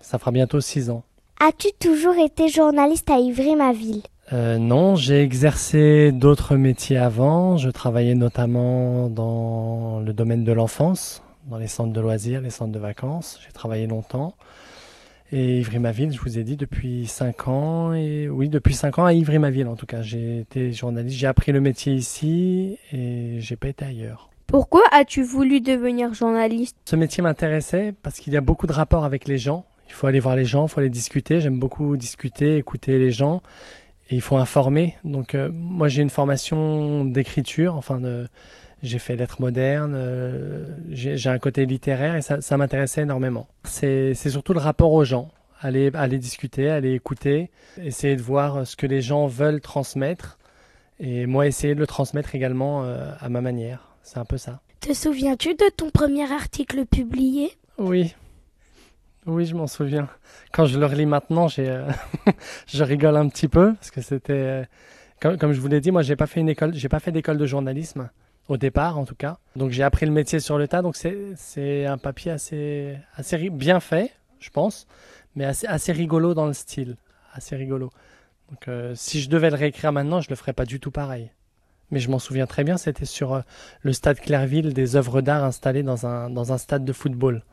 [0.01, 1.05] Ça fera bientôt 6 ans.
[1.41, 7.57] As-tu toujours été journaliste à Ivry-ma-ville euh, non, j'ai exercé d'autres métiers avant.
[7.57, 12.73] Je travaillais notamment dans le domaine de l'enfance, dans les centres de loisirs, les centres
[12.73, 13.41] de vacances.
[13.45, 14.35] J'ai travaillé longtemps.
[15.31, 17.93] Et Ivry-ma-ville, je vous ai dit, depuis 5 ans.
[17.93, 20.03] Et oui, depuis 5 ans à Ivry-ma-ville en tout cas.
[20.03, 24.31] J'ai été journaliste, j'ai appris le métier ici et j'ai pas été ailleurs.
[24.47, 26.77] Pourquoi as-tu voulu devenir journaliste?
[26.87, 29.67] Ce métier m'intéressait parce qu'il y a beaucoup de rapports avec les gens.
[29.89, 31.41] Il faut aller voir les gens, il faut aller discuter.
[31.41, 33.43] J'aime beaucoup discuter, écouter les gens
[34.09, 34.97] et il faut informer.
[35.05, 38.27] Donc euh, moi j'ai une formation d'écriture, enfin de,
[38.83, 43.49] j'ai fait lettres modernes, euh, j'ai un côté littéraire et ça, ça m'intéressait énormément.
[43.65, 47.51] C'est surtout le rapport aux gens, aller, aller discuter, aller écouter,
[47.83, 50.39] essayer de voir ce que les gens veulent transmettre
[51.01, 53.89] et moi essayer de le transmettre également euh, à ma manière.
[54.03, 54.61] C'est un peu ça.
[54.81, 57.51] Te souviens-tu de ton premier article publié?
[57.79, 58.15] Oui,
[59.27, 60.09] oui, je m'en souviens.
[60.53, 61.91] Quand je le relis maintenant, j'ai, euh,
[62.67, 64.67] je rigole un petit peu parce que c'était,
[65.21, 67.13] comme, comme, je vous l'ai dit, moi j'ai pas fait une école, j'ai pas fait
[67.13, 68.09] d'école de journalisme
[68.49, 69.39] au départ en tout cas.
[69.57, 70.83] Donc j'ai appris le métier sur le tas.
[70.83, 74.87] Donc c'est, un papier assez, assez bien fait, je pense,
[75.37, 76.97] mais assez, assez rigolo dans le style,
[77.33, 77.91] assez rigolo.
[78.51, 81.31] Donc euh, si je devais le réécrire maintenant, je le ferais pas du tout pareil.
[81.91, 83.43] Mais je m'en souviens très bien, c'était sur
[83.81, 87.45] le stade Clairville, des œuvres d'art installées dans un, dans un stade de football.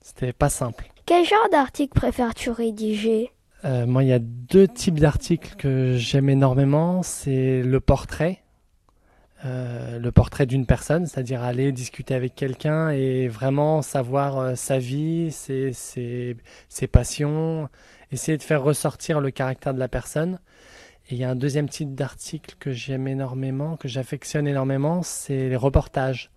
[0.00, 0.90] C'était pas simple.
[1.04, 3.30] Quel genre d'article préfères-tu rédiger?
[3.64, 7.02] Euh, Moi, il y a deux types d'articles que j'aime énormément.
[7.02, 8.42] C'est le portrait.
[9.44, 14.78] Euh, le portrait d'une personne, c'est-à-dire aller discuter avec quelqu'un et vraiment savoir euh, sa
[14.78, 16.38] vie, ses, ses,
[16.70, 17.68] ses, passions,
[18.10, 20.38] essayer de faire ressortir le caractère de la personne.
[21.10, 25.50] Et il y a un deuxième type d'article que j'aime énormément, que j'affectionne énormément, c'est
[25.50, 26.30] les reportages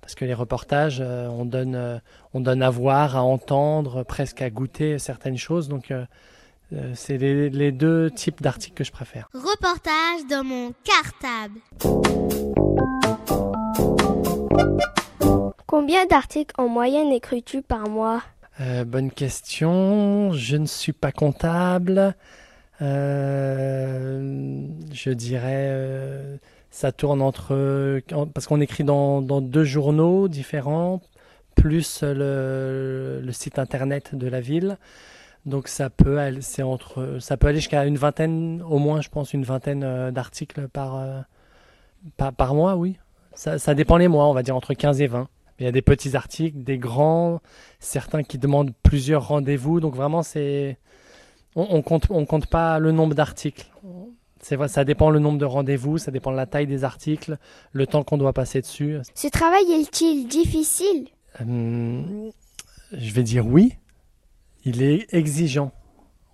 [0.00, 2.00] parce que les reportages, euh, on, donne,
[2.32, 5.68] on donne à voir, à entendre, presque à goûter certaines choses.
[5.68, 5.92] Donc,
[6.72, 9.28] euh, c'est les, les, deux types d'articles que je préfère.
[9.32, 11.60] Reportage dans mon cartable.
[15.66, 18.22] Combien d'articles en moyenne écris-tu par mois?
[18.86, 20.32] Bonne question.
[20.32, 22.16] Je ne suis pas comptable.
[22.80, 22.86] je
[25.10, 28.00] dirais ça tourne entre
[28.34, 31.00] parce qu'on écrit dans, dans, deux journaux différents
[31.54, 34.76] plus le, le, site internet de la ville
[35.48, 39.08] donc ça peut aller c'est entre ça peut aller jusqu'à une vingtaine au moins je
[39.08, 41.20] pense une vingtaine euh, d'articles par, euh,
[42.16, 42.98] par, par mois oui.
[43.34, 45.28] Ça, ça dépend les mois on va dire entre 15 et 20
[45.58, 47.40] il y a des petits articles des grands
[47.80, 49.80] certains qui demandent plusieurs rendez-vous.
[49.80, 50.78] Donc vraiment c'est
[51.56, 53.66] on, on compte on compte pas le nombre d'articles.
[54.40, 57.38] C'est vrai, ça dépend le nombre de rendez-vous, ça dépend de la taille des articles,
[57.72, 58.98] le temps qu'on doit passer dessus.
[59.14, 61.08] Ce travail est-il difficile?
[61.40, 62.30] Euh,
[62.92, 63.74] Je vais dire oui.
[64.68, 65.72] Il est exigeant.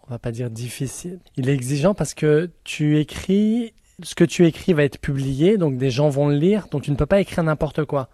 [0.08, 1.20] On va pas dire difficile.
[1.36, 5.76] Il est exigeant parce que tu écris, ce que tu écris va être publié, donc
[5.76, 8.08] des gens vont le lire, donc tu ne peux pas écrire n'importe quoi.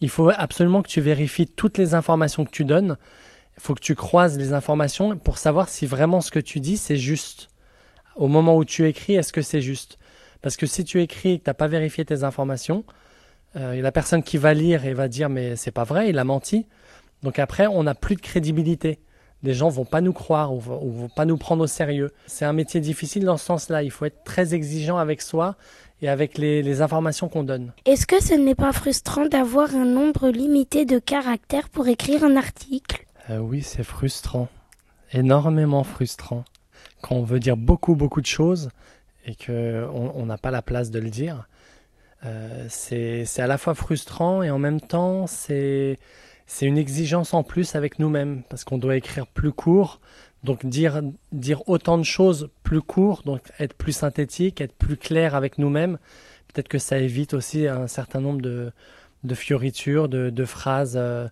[0.00, 2.96] Il faut absolument que tu vérifies toutes les informations que tu donnes.
[3.58, 6.78] Il faut que tu croises les informations pour savoir si vraiment ce que tu dis
[6.78, 7.50] c'est juste
[8.16, 9.98] au moment où tu écris, est-ce que c'est juste?
[10.40, 12.82] Parce que si tu écris et que tu n'as pas vérifié tes informations,
[13.56, 16.24] euh, la personne qui va lire et va dire mais c'est pas vrai, il a
[16.24, 16.64] menti.
[17.22, 19.00] Donc après, on n'a plus de crédibilité.
[19.44, 22.10] Les gens vont pas nous croire ou vont, vont pas nous prendre au sérieux.
[22.26, 23.82] C'est un métier difficile dans ce sens-là.
[23.82, 25.54] Il faut être très exigeant avec soi
[26.02, 27.72] et avec les, les informations qu'on donne.
[27.84, 32.36] Est-ce que ce n'est pas frustrant d'avoir un nombre limité de caractères pour écrire un
[32.36, 33.04] article?
[33.30, 34.48] Euh, Oui, c'est frustrant.
[35.12, 36.44] Énormément frustrant
[37.02, 38.70] quand on veut dire beaucoup, beaucoup de choses
[39.26, 41.46] et qu'on n'a pas la place de le dire.
[42.24, 45.98] Euh, c'est à la fois frustrant et en même temps, c'est
[46.62, 50.00] une exigence en plus avec nous-mêmes parce qu'on doit écrire plus court.
[50.42, 51.00] Donc dire,
[51.32, 55.98] dire autant de choses plus court, donc être plus synthétique, être plus clair avec nous-mêmes,
[56.48, 58.70] peut-être que ça évite aussi un certain nombre de,
[59.24, 61.26] de fioritures, de, phrases euh,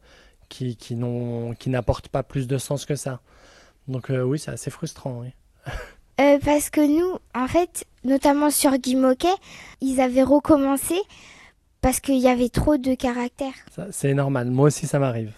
[0.49, 3.21] qui, qui n'apportent pas plus de sens que ça.
[3.87, 5.25] Donc euh, oui, c'est assez frustrant.
[6.21, 9.33] Euh, parce que nous, en fait, notamment sur Guy Moquet,
[9.81, 10.95] ils avaient recommencé
[11.83, 13.53] parce qu'il y avait trop de caractères.
[13.91, 15.33] C'est normal, moi aussi ça m'arrive.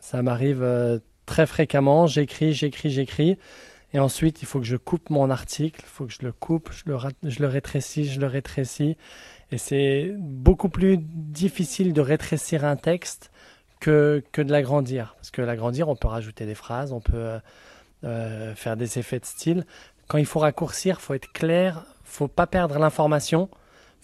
[0.00, 3.38] Ça m'arrive euh, très fréquemment, j'écris, j'écris, j'écris,
[3.94, 6.70] et ensuite il faut que je coupe mon article, il faut que je le coupe,
[6.72, 8.98] je le, rétrécis, je le rétrécis,
[9.50, 13.30] et c'est beaucoup plus difficile de rétrécir un texte
[13.80, 15.14] que, que de l'agrandir.
[15.16, 17.38] Parce que l'agrandir, on peut rajouter des phrases, on peut
[18.02, 19.64] euh, faire des effets de style.
[20.08, 23.48] Quand il faut raccourcir, faut être clair, faut pas perdre l'information,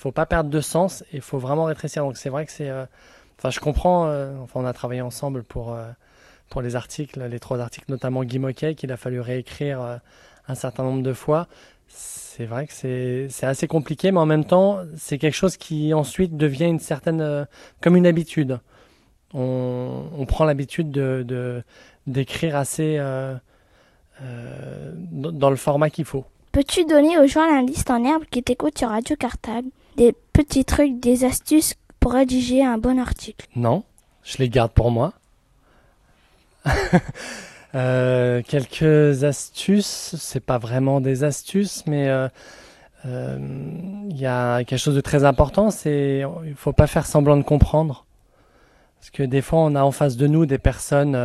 [0.00, 2.02] faut pas perdre de sens et faut vraiment rétrécir.
[2.04, 2.86] Donc c'est vrai que c'est, euh,
[3.38, 4.06] enfin je comprends.
[4.06, 5.90] Euh, enfin on a travaillé ensemble pour euh,
[6.48, 10.00] pour les articles, les trois articles, notamment Guy Moquet, qu'il a fallu réécrire
[10.48, 11.48] un certain nombre de fois.
[11.86, 16.36] C'est vrai que c'est assez compliqué, mais en même temps c'est quelque chose qui ensuite
[16.36, 17.46] devient une certaine
[17.80, 18.58] comme une habitude.
[19.32, 21.62] On, prend l'habitude de
[22.08, 22.98] d'écrire assez
[24.20, 26.24] dans le format qu'il faut.
[26.50, 29.68] Peux-tu donner aux journalistes en herbe qui t'écoutent sur Radio Cartable?
[29.96, 33.84] Des petits trucs, des astuces pour rédiger un bon article Non,
[34.22, 35.12] je les garde pour moi.
[37.74, 42.28] euh, quelques astuces, c'est pas vraiment des astuces, mais il euh,
[43.06, 47.42] euh, y a quelque chose de très important, c'est il faut pas faire semblant de
[47.42, 48.06] comprendre,
[48.98, 51.16] parce que des fois on a en face de nous des personnes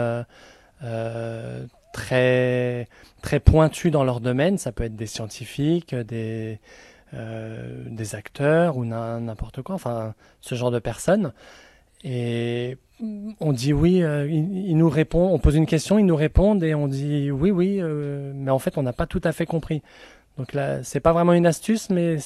[1.96, 2.90] très,
[3.22, 4.58] très pointus dans leur domaine.
[4.58, 6.60] Ça peut être des scientifiques, des,
[7.16, 11.32] euh, des acteurs ou n'importe quoi, enfin ce genre de personnes.
[12.04, 12.78] Et
[13.40, 16.76] on dit oui, euh, ils, nous répondent, on pose une question, ils nous répondent et
[16.76, 19.82] on dit oui, oui, euh, mais en fait on n'a pas tout à fait compris.
[20.38, 22.18] Donc là, c'est pas vraiment une astuce, mais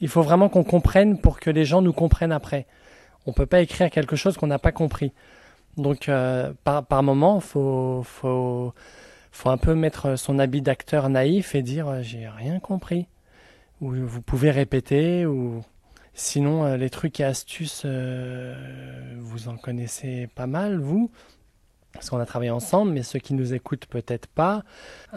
[0.00, 2.66] il faut vraiment qu'on comprenne pour que les gens nous comprennent après.
[3.26, 5.12] On peut pas écrire quelque chose qu'on n'a pas compris.
[5.76, 6.10] Donc
[6.64, 8.74] par, par moment, faut, faut,
[9.30, 13.06] faut un peu mettre son habit d'acteur naïf et dire j'ai rien compris.
[13.80, 15.62] Ou vous pouvez répéter ou
[16.14, 21.10] sinon euh, les trucs et astuces, vous en connaissez pas mal vous
[21.96, 24.62] parce qu'on a travaillé ensemble, mais ceux qui nous écoutent peut-être pas.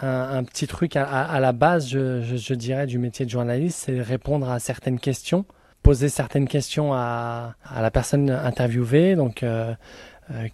[0.01, 4.59] Un, petit truc à, la base, je, dirais, du métier de journaliste, c'est répondre à
[4.59, 5.45] certaines questions,
[5.83, 9.15] poser certaines questions à, la personne interviewée.
[9.15, 9.73] Donc, euh,
[10.31, 10.47] euh,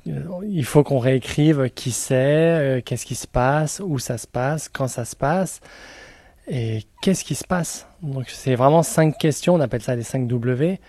[0.47, 4.67] il faut qu'on réécrive qui c'est, euh, qu'est-ce qui se passe, où ça se passe,
[4.69, 5.61] quand ça se passe
[6.47, 7.87] et qu'est-ce qui se passe?
[8.01, 10.79] Donc c'est vraiment cinq questions, on appelle ça les 5 W,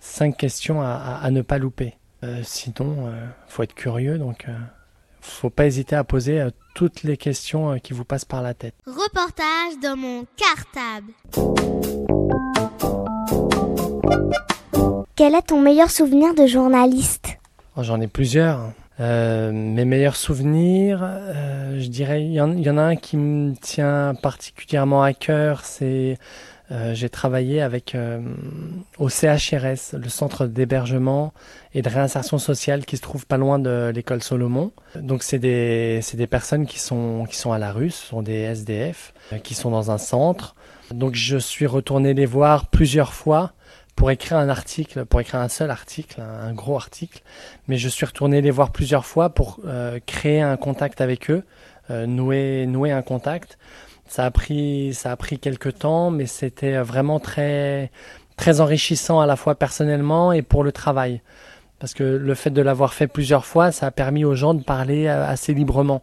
[0.00, 1.94] cinq questions à, ne pas louper.
[2.24, 4.46] Euh, sinon, il faut être curieux, donc
[5.20, 8.74] faut pas hésiter à poser toutes les questions qui vous passent par la tête.
[8.86, 11.12] Reportage dans mon cartable.
[15.16, 17.38] Quel est ton meilleur souvenir de journaliste?
[17.76, 18.72] Oh, j'en ai plusieurs.
[18.98, 24.14] Euh, mes meilleurs souvenirs, euh, je dirais, il y, en a un qui me tient
[24.14, 26.18] particulièrement à cœur, c'est
[26.72, 27.96] euh, j'ai travaillé avec
[28.98, 31.32] au CHRS, le centre d'hébergement
[31.74, 34.72] et de réinsertion sociale qui se trouve pas loin de l'école Solomon.
[34.96, 38.22] Donc c'est des c'est des personnes qui sont qui sont à la rue, ce sont
[38.22, 39.12] des SDF
[39.44, 40.56] qui sont dans un centre.
[40.90, 43.52] Donc je suis retourné les voir plusieurs fois
[43.96, 47.22] pour écrire un article, pour écrire un seul article, un, gros article,
[47.66, 51.42] mais je suis retourné les voir plusieurs fois pour euh, créer un contact avec eux,
[51.90, 53.58] euh, nouer, nouer un contact.
[54.06, 57.90] Ça a pris, ça a pris quelques temps, mais c'était vraiment très,
[58.36, 61.22] très enrichissant à la fois personnellement et pour le travail.
[61.78, 64.62] Parce que le fait de l'avoir fait plusieurs fois, ça a permis aux gens de
[64.62, 66.02] parler euh, assez librement.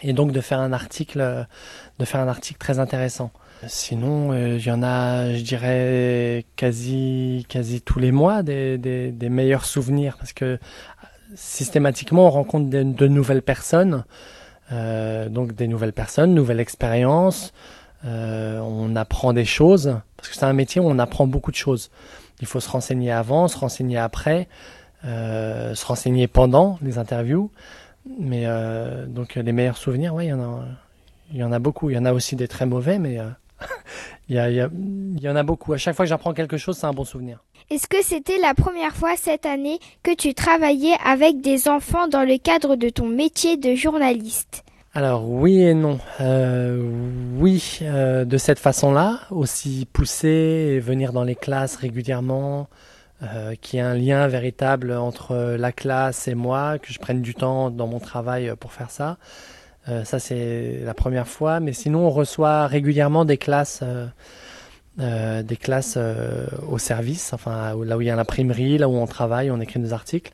[0.00, 1.46] Et donc de faire un article,
[1.98, 3.30] de faire un article très intéressant.
[3.68, 9.12] Sinon, euh, il y en a, je dirais, quasi, quasi tous les mois des, des,
[9.12, 10.58] des meilleurs souvenirs parce que
[11.34, 14.04] systématiquement, on rencontre de, nouvelles personnes,
[14.72, 17.52] euh, donc des nouvelles personnes, nouvelles expériences.
[18.04, 21.56] Euh, on apprend des choses parce que c'est un métier où on apprend beaucoup de
[21.56, 21.90] choses.
[22.40, 24.48] Il faut se renseigner avant, se renseigner après,
[25.04, 27.50] euh, se renseigner pendant les interviews.
[28.18, 30.64] Mais euh, donc les meilleurs souvenirs, ouais, il y en a,
[31.30, 31.90] il y en a beaucoup.
[31.90, 33.18] Il y en a aussi des très mauvais, mais
[34.28, 34.36] il,
[35.20, 35.72] y en a beaucoup.
[35.72, 37.42] À chaque fois que j'apprends quelque chose, c'est un bon souvenir.
[37.70, 42.24] Est-ce que c'était la première fois cette année que tu travaillais avec des enfants dans
[42.24, 44.64] le cadre de ton métier de journaliste?
[44.94, 45.98] Alors oui et non.
[46.20, 46.82] Euh,
[47.38, 52.68] oui, euh, de cette façon-là, aussi pousser et venir dans les classes régulièrement,
[53.22, 57.22] euh, qu'il y ait un lien véritable entre la classe et moi, que je prenne
[57.22, 59.16] du temps dans mon travail pour faire ça.
[59.86, 63.82] Ça c'est la première fois, mais sinon on reçoit régulièrement des classes,
[64.98, 65.98] des classes
[66.68, 69.80] au service, enfin là où il y a l'imprimerie, là où on travaille, on écrit
[69.80, 70.32] des articles.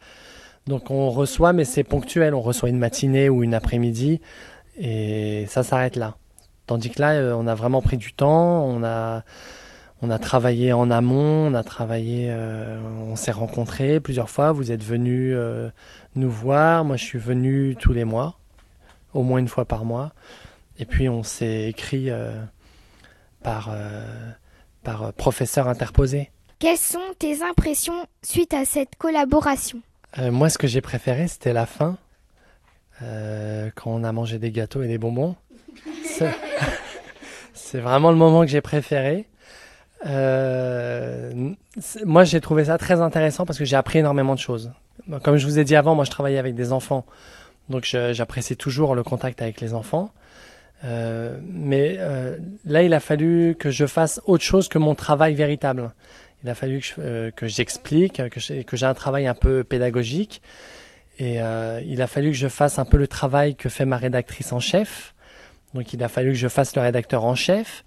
[0.68, 2.34] Donc on reçoit, mais c'est ponctuel.
[2.34, 4.20] On reçoit une matinée ou une après-midi
[4.78, 6.16] et ça s'arrête là.
[6.66, 9.24] Tandis que là, euh, on a vraiment pris du temps, on a,
[10.02, 12.78] on a travaillé en amont, on a travaillé, euh,
[13.10, 14.52] on s'est rencontrés plusieurs fois.
[14.52, 15.70] Vous êtes venus euh,
[16.14, 16.84] nous voir.
[16.84, 18.38] Moi, je suis venu tous les mois,
[19.14, 20.12] au moins une fois par mois.
[20.78, 22.08] Et puis, on s'est écrit
[23.42, 23.70] par,
[24.84, 26.30] par professeur interposé.
[26.58, 29.80] Quelles sont tes impressions suite à cette collaboration?
[30.18, 31.98] Euh, moi, ce que j'ai préféré, c'était la fin,
[33.02, 35.36] euh, quand on a mangé des gâteaux et des bonbons.
[37.54, 39.28] C'est vraiment le moment que j'ai préféré.
[40.06, 41.52] Euh,
[42.04, 44.72] moi, j'ai trouvé ça très intéressant parce que j'ai appris énormément de choses.
[45.22, 47.04] Comme je vous ai dit avant, moi, je travaillais avec des enfants,
[47.68, 50.12] donc j'apprécie toujours le contact avec les enfants.
[50.82, 51.98] mais
[52.64, 55.92] là, il a fallu que je fasse autre chose que mon travail véritable.
[56.44, 60.40] Il a fallu que, euh, j'explique, que j'ai un travail un peu pédagogique.
[61.18, 63.96] Et euh, il a fallu que je fasse un peu le travail que fait ma
[63.96, 65.14] rédactrice en chef.
[65.74, 67.84] Donc il a fallu que je fasse le rédacteur en chef.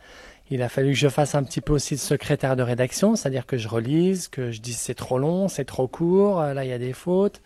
[0.50, 3.46] Il a fallu que je fasse un petit peu aussi le secrétaire de rédaction, c'est-à-dire
[3.46, 6.70] que je relise, que je dise c'est trop long, c'est trop court, euh, là il
[6.70, 7.42] y a des fautes,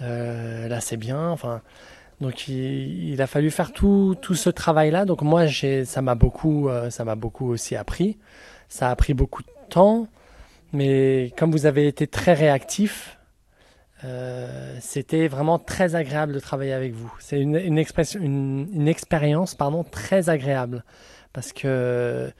[0.00, 1.28] là c'est bien.
[1.30, 1.62] Enfin,
[2.20, 5.04] donc il, a fallu faire tout, tout ce travail-là.
[5.04, 5.46] Donc moi
[5.84, 8.18] ça m'a beaucoup, ça m'a beaucoup aussi appris.
[8.68, 10.08] Ça a pris beaucoup de temps,
[10.72, 13.18] mais comme vous avez été très réactif,
[14.04, 17.12] euh, c'était vraiment très agréable de travailler avec vous.
[17.18, 20.84] C'est une, une, une, une, expérience pardon, très agréable
[21.32, 22.30] parce que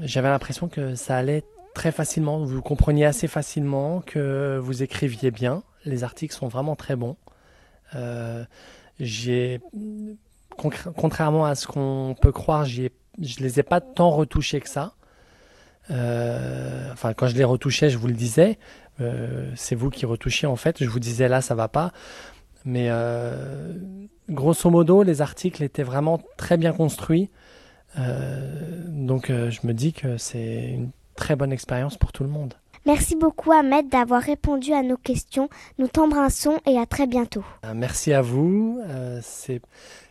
[0.00, 1.42] j'avais l'impression que ça allait
[1.74, 5.62] très facilement, vous compreniez assez facilement, que vous écriviez bien.
[5.86, 7.16] Les articles sont vraiment très bons.
[7.94, 8.44] Euh,
[8.98, 9.60] j'ai,
[10.58, 14.94] contrairement à ce qu'on peut croire, je ne les ai pas tant retouchés que ça.
[15.90, 18.58] Euh, enfin, quand je les retouchais, je vous le disais.
[19.00, 20.82] Euh, c'est vous qui retouchiez en fait.
[20.82, 21.92] Je vous disais là, ça va pas.
[22.64, 22.90] Mais
[24.28, 27.30] grosso modo, les articles étaient vraiment très bien construits.
[27.96, 32.54] donc, je me dis que c'est une très bonne expérience pour tout le monde.
[32.86, 35.48] Merci beaucoup Ahmed d'avoir répondu à nos questions.
[35.78, 37.44] Nous t'embrassons et à très bientôt.
[37.74, 38.80] Merci à vous.
[39.22, 39.60] c'est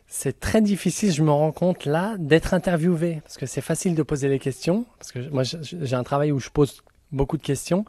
[0.08, 3.22] c'est très difficile, je me rends compte là, d'être interviewé.
[3.24, 4.86] Parce que c'est facile de poser les questions.
[5.00, 7.86] Parce que moi, j'ai un travail où je pose beaucoup de questions,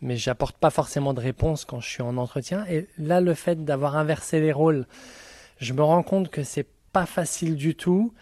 [0.00, 2.64] mais j'apporte pas forcément de réponses quand je suis en entretien.
[2.68, 4.86] Et là, le fait d'avoir inversé les rôles,
[5.58, 8.12] je me rends compte que c'est pas facile du tout.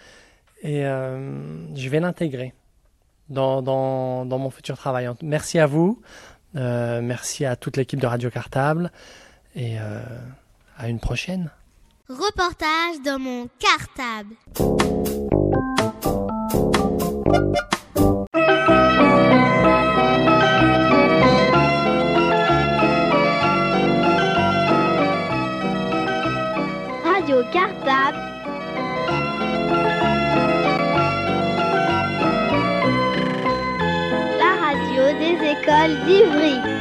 [0.63, 2.53] Et euh, je vais l'intégrer
[3.31, 5.09] dans, mon futur travail.
[5.23, 6.01] Merci à vous.
[6.57, 8.91] Euh, merci à toute l'équipe de Radio Cartable.
[9.55, 10.01] Et euh,
[10.77, 11.51] à une prochaine.
[12.09, 14.35] Reportage dans mon cartable.
[27.05, 28.30] Radio Cartable.
[35.81, 36.80] Écoles d'Ivry.